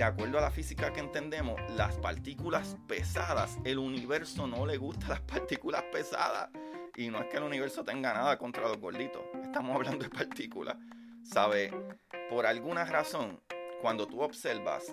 [0.00, 5.08] De acuerdo a la física que entendemos, las partículas pesadas, el universo no le gusta
[5.08, 6.48] las partículas pesadas.
[6.96, 9.20] Y no es que el universo tenga nada contra los gorditos.
[9.42, 10.76] Estamos hablando de partículas.
[11.22, 11.70] ¿Sabe?
[12.30, 13.42] Por alguna razón,
[13.82, 14.84] cuando tú observas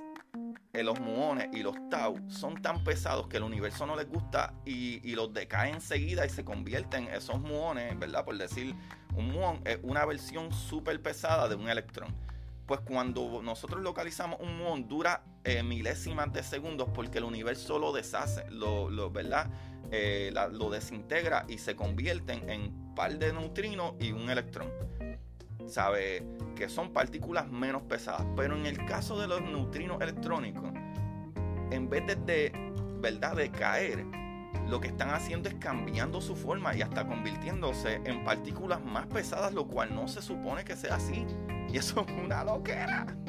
[0.73, 4.55] eh, los muones y los tau son tan pesados que el universo no les gusta
[4.65, 8.25] y, los decae enseguida y se convierten esos muones, ¿verdad?
[8.25, 8.75] Por decir,
[9.15, 12.13] un muón es una versión súper pesada de un electrón.
[12.67, 17.93] Pues cuando nosotros localizamos un muón dura eh, milésimas de segundos porque el universo lo
[17.93, 19.49] deshace, lo, ¿verdad?
[19.89, 24.69] Eh, lo desintegra y se convierten en par de neutrinos y un electrón.
[25.65, 26.27] ¿Sabe?
[26.57, 28.25] Que son partículas menos pesadas.
[28.35, 30.69] Pero en el caso de los neutrinos electrónicos,
[31.71, 32.51] en vez de,
[32.99, 33.37] ¿verdad?
[33.37, 34.05] de caer,
[34.67, 39.53] lo que están haciendo es cambiando su forma y hasta convirtiéndose en partículas más pesadas,
[39.53, 41.25] lo cual no se supone que sea así.
[41.73, 43.05] Y eso es una loquera.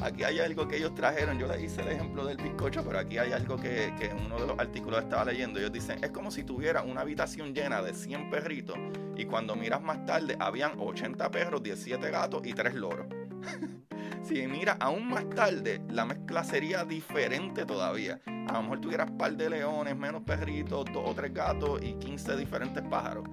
[0.00, 1.38] Aquí hay algo que ellos trajeron.
[1.38, 4.46] Yo les hice el ejemplo del bizcocho, pero aquí hay algo que, en uno de
[4.46, 5.58] los artículos estaba leyendo.
[5.58, 8.76] Ellos dicen, es como si tuviera una habitación llena de 100 perritos
[9.16, 13.06] y cuando miras más tarde habían 80 perros, 17 gatos y 3 loros.
[14.22, 18.20] si miras aún más tarde, la mezcla sería diferente todavía.
[18.26, 21.94] A lo mejor tuvieras un par de leones, menos perritos, dos o tres gatos y
[21.94, 23.24] 15 diferentes pájaros.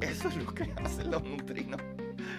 [0.00, 1.80] Eso es lo que hacen los neutrinos.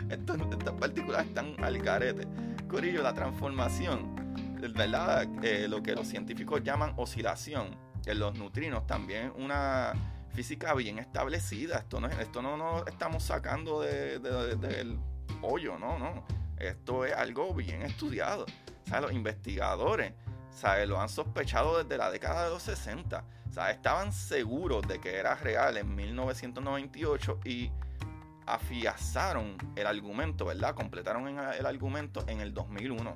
[0.10, 2.28] estas partículas están al carete.
[2.68, 4.16] Corillo, la transformación,
[4.62, 5.28] ¿verdad?
[5.44, 9.94] Eh, lo que los científicos llaman oscilación en los neutrinos, también una
[10.34, 11.80] física bien establecida.
[11.80, 14.98] Esto no, esto no nos estamos sacando de, del
[15.42, 16.26] hoyo, no, no.
[16.58, 18.46] Esto es algo bien estudiado.
[18.96, 20.14] O los investigadores
[20.52, 20.88] ¿sabes?
[20.88, 23.24] lo han sospechado desde la década de los 60.
[23.50, 27.72] Estaban seguros de que era real en 1998 y
[28.46, 30.76] afiazaron el argumento, ¿verdad?
[30.76, 33.16] Completaron el argumento en el 2001.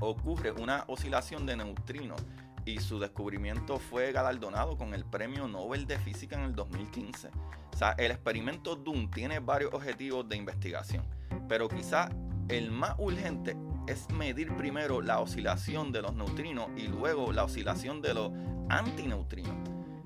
[0.00, 2.20] Ocurre una oscilación de neutrinos
[2.64, 7.28] y su descubrimiento fue galardonado con el Premio Nobel de Física en el 2015.
[7.72, 11.04] O sea, el experimento DUN tiene varios objetivos de investigación,
[11.48, 12.08] pero quizá
[12.48, 13.56] el más urgente
[13.90, 18.30] es medir primero la oscilación de los neutrinos y luego la oscilación de los
[18.68, 19.56] antineutrinos.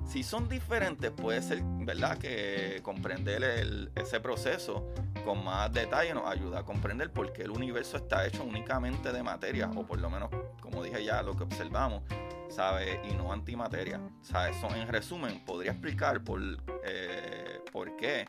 [0.07, 2.19] Si son diferentes, puede ser, ¿verdad?
[2.19, 4.87] Que comprender ese proceso
[5.25, 9.23] con más detalle nos ayuda a comprender por qué el universo está hecho únicamente de
[9.23, 12.03] materia, o por lo menos, como dije ya, lo que observamos,
[12.49, 13.01] ¿sabe?
[13.11, 14.01] Y no antimateria.
[14.23, 14.51] ¿sabe?
[14.51, 16.41] Eso, en resumen, podría explicar por,
[16.85, 18.29] eh, por qué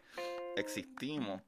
[0.56, 1.42] existimos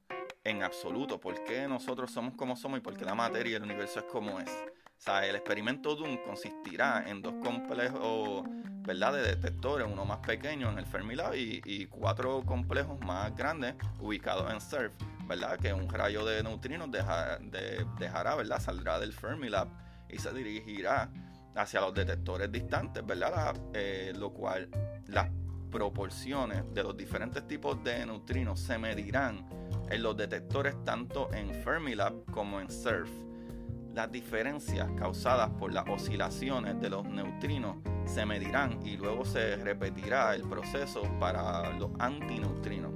[0.48, 3.62] en absoluto, por qué nosotros somos como somos y por qué la materia y el
[3.62, 4.50] universo es como es.
[4.50, 8.44] O sea, el experimento DUN consistirá en dos complejos
[8.80, 9.12] ¿verdad?
[9.12, 14.60] de detectores, uno más pequeño en el Fermilab y, cuatro complejos más grandes ubicados en
[14.60, 14.92] SURF,
[15.26, 15.58] ¿verdad?
[15.58, 18.60] que un rayo de neutrinos dejará, ¿verdad?
[18.60, 19.68] saldrá del Fermilab
[20.08, 21.10] y se dirigirá
[21.54, 23.54] hacia los detectores distantes, ¿verdad?
[23.74, 24.68] Eh, lo cual
[25.08, 25.28] las
[25.70, 29.46] proporciones de los diferentes tipos de neutrinos se medirán
[29.90, 33.10] en los detectores tanto en Fermilab como en SURF
[33.98, 40.36] las diferencias causadas por las oscilaciones de los neutrinos se medirán y luego se repetirá
[40.36, 42.92] el proceso para los antineutrinos.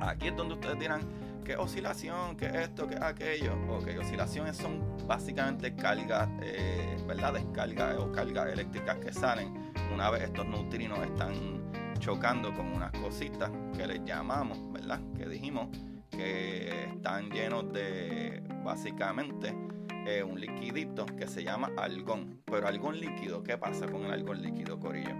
[0.00, 1.02] Aquí es donde ustedes dirán,
[1.44, 2.34] ¿qué oscilación?
[2.36, 2.88] ¿Qué esto?
[2.88, 3.52] ¿Qué aquello?
[3.68, 7.34] Ok, oscilaciones son básicamente cargas, eh, ¿verdad?
[7.34, 11.34] Descargas o cargas eléctricas que salen una vez estos neutrinos están
[12.00, 15.00] chocando con unas cositas que les llamamos, ¿verdad?
[15.16, 15.68] Que dijimos
[16.10, 19.54] que están llenos de, básicamente,
[20.26, 22.40] un liquidito que se llama algón.
[22.44, 25.14] Pero algón líquido, ¿qué pasa con el algón líquido, Corillo?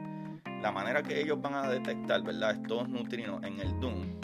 [0.63, 2.53] La manera que ellos van a detectar, ¿verdad?
[2.53, 4.19] Estos neutrinos en el DUN,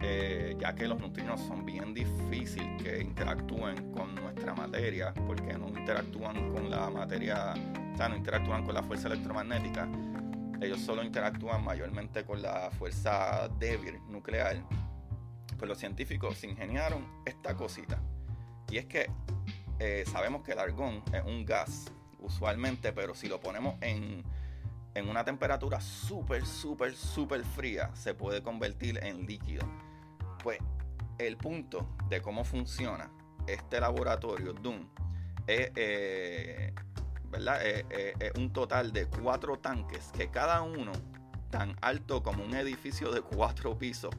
[0.00, 5.68] eh, ya que los neutrinos son bien difíciles que interactúen con nuestra materia, porque no
[5.68, 7.54] interactúan con la materia,
[7.92, 9.88] o sea, no interactúan con la fuerza electromagnética.
[10.60, 14.62] Ellos solo interactúan mayormente con la fuerza débil nuclear,
[15.56, 18.00] pues los científicos ingeniaron esta cosita.
[18.70, 19.10] Y es que
[19.78, 24.24] eh, sabemos que el argón es un gas, usualmente, pero si lo ponemos en,
[24.94, 29.66] en una temperatura súper, súper, súper fría, se puede convertir en líquido.
[30.42, 30.58] Pues
[31.18, 33.10] el punto de cómo funciona
[33.46, 34.88] este laboratorio Doom
[35.46, 36.74] es, eh,
[37.30, 37.60] ¿verdad?
[37.62, 40.92] Eh, eh, un total de cuatro tanques que cada uno
[41.50, 44.14] tan alto como un edificio de cuatro pisos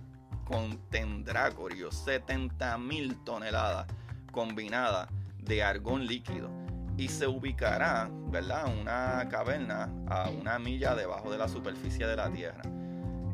[0.45, 3.87] contendrá, Corio, 70 mil toneladas
[4.31, 6.49] combinadas de argón líquido
[6.97, 8.65] y se ubicará, ¿verdad?
[8.79, 12.61] Una caverna a una milla debajo de la superficie de la Tierra.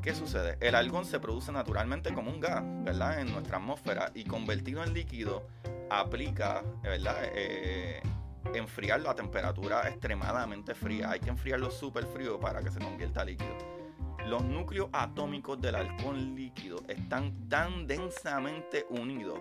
[0.01, 0.57] ¿Qué sucede?
[0.59, 3.21] El argón se produce naturalmente como un gas, ¿verdad?
[3.21, 5.47] En nuestra atmósfera y convertido en líquido
[5.89, 7.17] aplica, ¿verdad?
[7.23, 8.01] Eh,
[8.53, 11.11] enfriarlo a temperatura extremadamente fría.
[11.11, 13.57] Hay que enfriarlo súper frío para que se convierta líquido.
[14.27, 19.39] Los núcleos atómicos del alcohol líquido están tan densamente unidos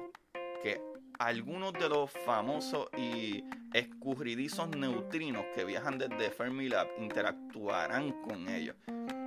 [0.62, 0.80] que
[1.18, 8.76] algunos de los famosos y escurridizos neutrinos que viajan desde Fermilab interactuarán con ellos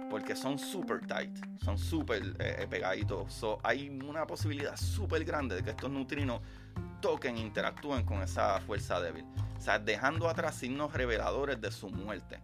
[0.10, 3.34] porque son super tight, son super eh, eh, pegaditos.
[3.34, 6.42] So, hay una posibilidad súper grande de que estos neutrinos
[7.02, 9.26] toquen interactúen con esa fuerza débil.
[9.58, 12.40] O dejando atrás signos reveladores de su muerte.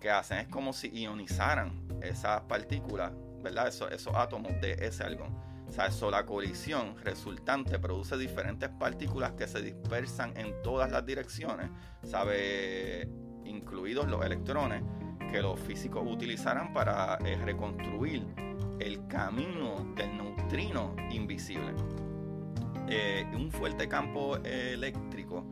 [0.00, 3.12] Que hacen es como si ionizaran esas partículas,
[3.42, 3.68] ¿verdad?
[3.68, 5.34] Esos, esos átomos de ese argón.
[5.66, 11.04] O sea, eso, la colisión resultante produce diferentes partículas que se dispersan en todas las
[11.04, 11.70] direcciones,
[12.02, 13.08] ¿sabe?
[13.44, 14.82] Incluidos los electrones
[15.32, 18.26] que los físicos utilizarán para eh, reconstruir
[18.78, 21.74] el camino del neutrino invisible.
[22.88, 25.44] Eh, un fuerte campo eléctrico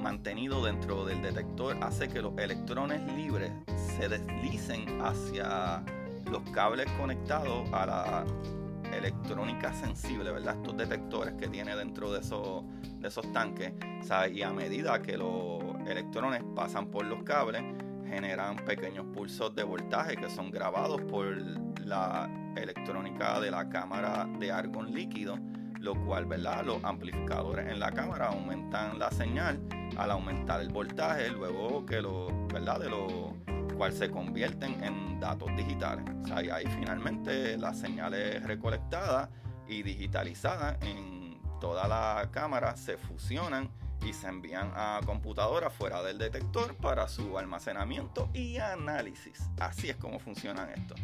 [0.00, 3.52] mantenido dentro del detector hace que los electrones libres
[3.96, 5.84] se deslicen hacia
[6.30, 8.24] los cables conectados a la
[8.96, 10.56] electrónica sensible, ¿verdad?
[10.56, 12.64] Estos detectores que tiene dentro de esos,
[12.98, 13.72] de esos tanques.
[14.32, 17.62] y a medida que los electrones pasan por los cables,
[18.08, 21.26] generan pequeños pulsos de voltaje que son grabados por
[21.80, 25.38] la electrónica de la cámara de argón líquido,
[25.82, 26.64] lo cual, ¿verdad?
[26.64, 29.60] Los amplificadores en la cámara aumentan la señal
[29.96, 32.80] al aumentar el voltaje, luego que lo, ¿verdad?
[32.80, 33.34] De lo
[33.76, 36.04] cual se convierten en datos digitales.
[36.22, 39.28] O sea, y ahí finalmente la señal es recolectada
[39.66, 43.70] y digitalizada en toda la cámara, se fusionan
[44.04, 49.48] y se envían a computadoras fuera del detector para su almacenamiento y análisis.
[49.60, 50.94] Así es como funcionan esto.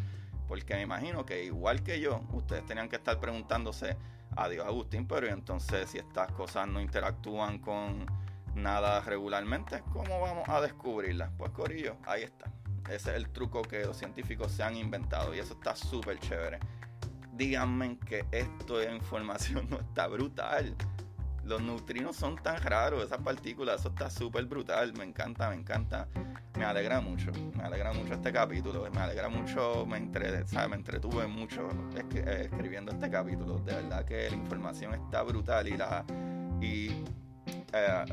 [0.49, 3.97] Porque me imagino que igual que yo, ustedes tenían que estar preguntándose,
[4.39, 8.07] adiós Agustín, pero entonces si estas cosas no interactúan con
[8.55, 11.31] nada regularmente, ¿cómo vamos a descubrirlas?
[11.37, 12.51] Pues Corillo, ahí está.
[12.87, 16.59] Ese es el truco que los científicos se han inventado y eso está súper chévere.
[17.33, 20.75] Díganme que esto de información no está brutal
[21.49, 26.07] los neutrinos son tan raros, esas partículas, eso está súper brutal, me encanta, me encanta,
[26.57, 31.27] me alegra mucho, me alegra mucho este capítulo, me alegra mucho, me, entre, me entretuve
[31.27, 31.69] mucho
[32.15, 36.05] eh, escribiendo este capítulo, de verdad que la información está brutal y la...
[36.61, 37.05] Y,
[37.73, 38.05] eh,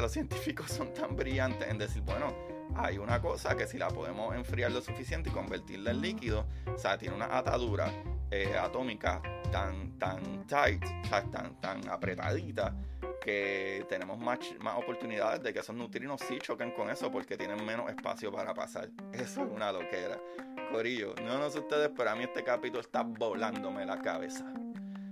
[0.00, 2.34] los científicos son tan brillantes en decir, bueno,
[2.76, 6.78] hay una cosa que si la podemos enfriar lo suficiente y convertirla en líquido, o
[6.78, 7.92] sea, tiene una atadura
[8.32, 9.20] eh, atómica
[9.50, 10.82] tan, tan tight,
[11.30, 12.74] tan, tan apretadita,
[13.22, 17.64] que tenemos más, más oportunidades de que esos neutrinos sí choquen con eso porque tienen
[17.64, 18.88] menos espacio para pasar.
[19.12, 20.18] Eso es una loquera.
[20.72, 24.50] Corillo, no, no sé ustedes, pero a mí este capítulo está volándome la cabeza.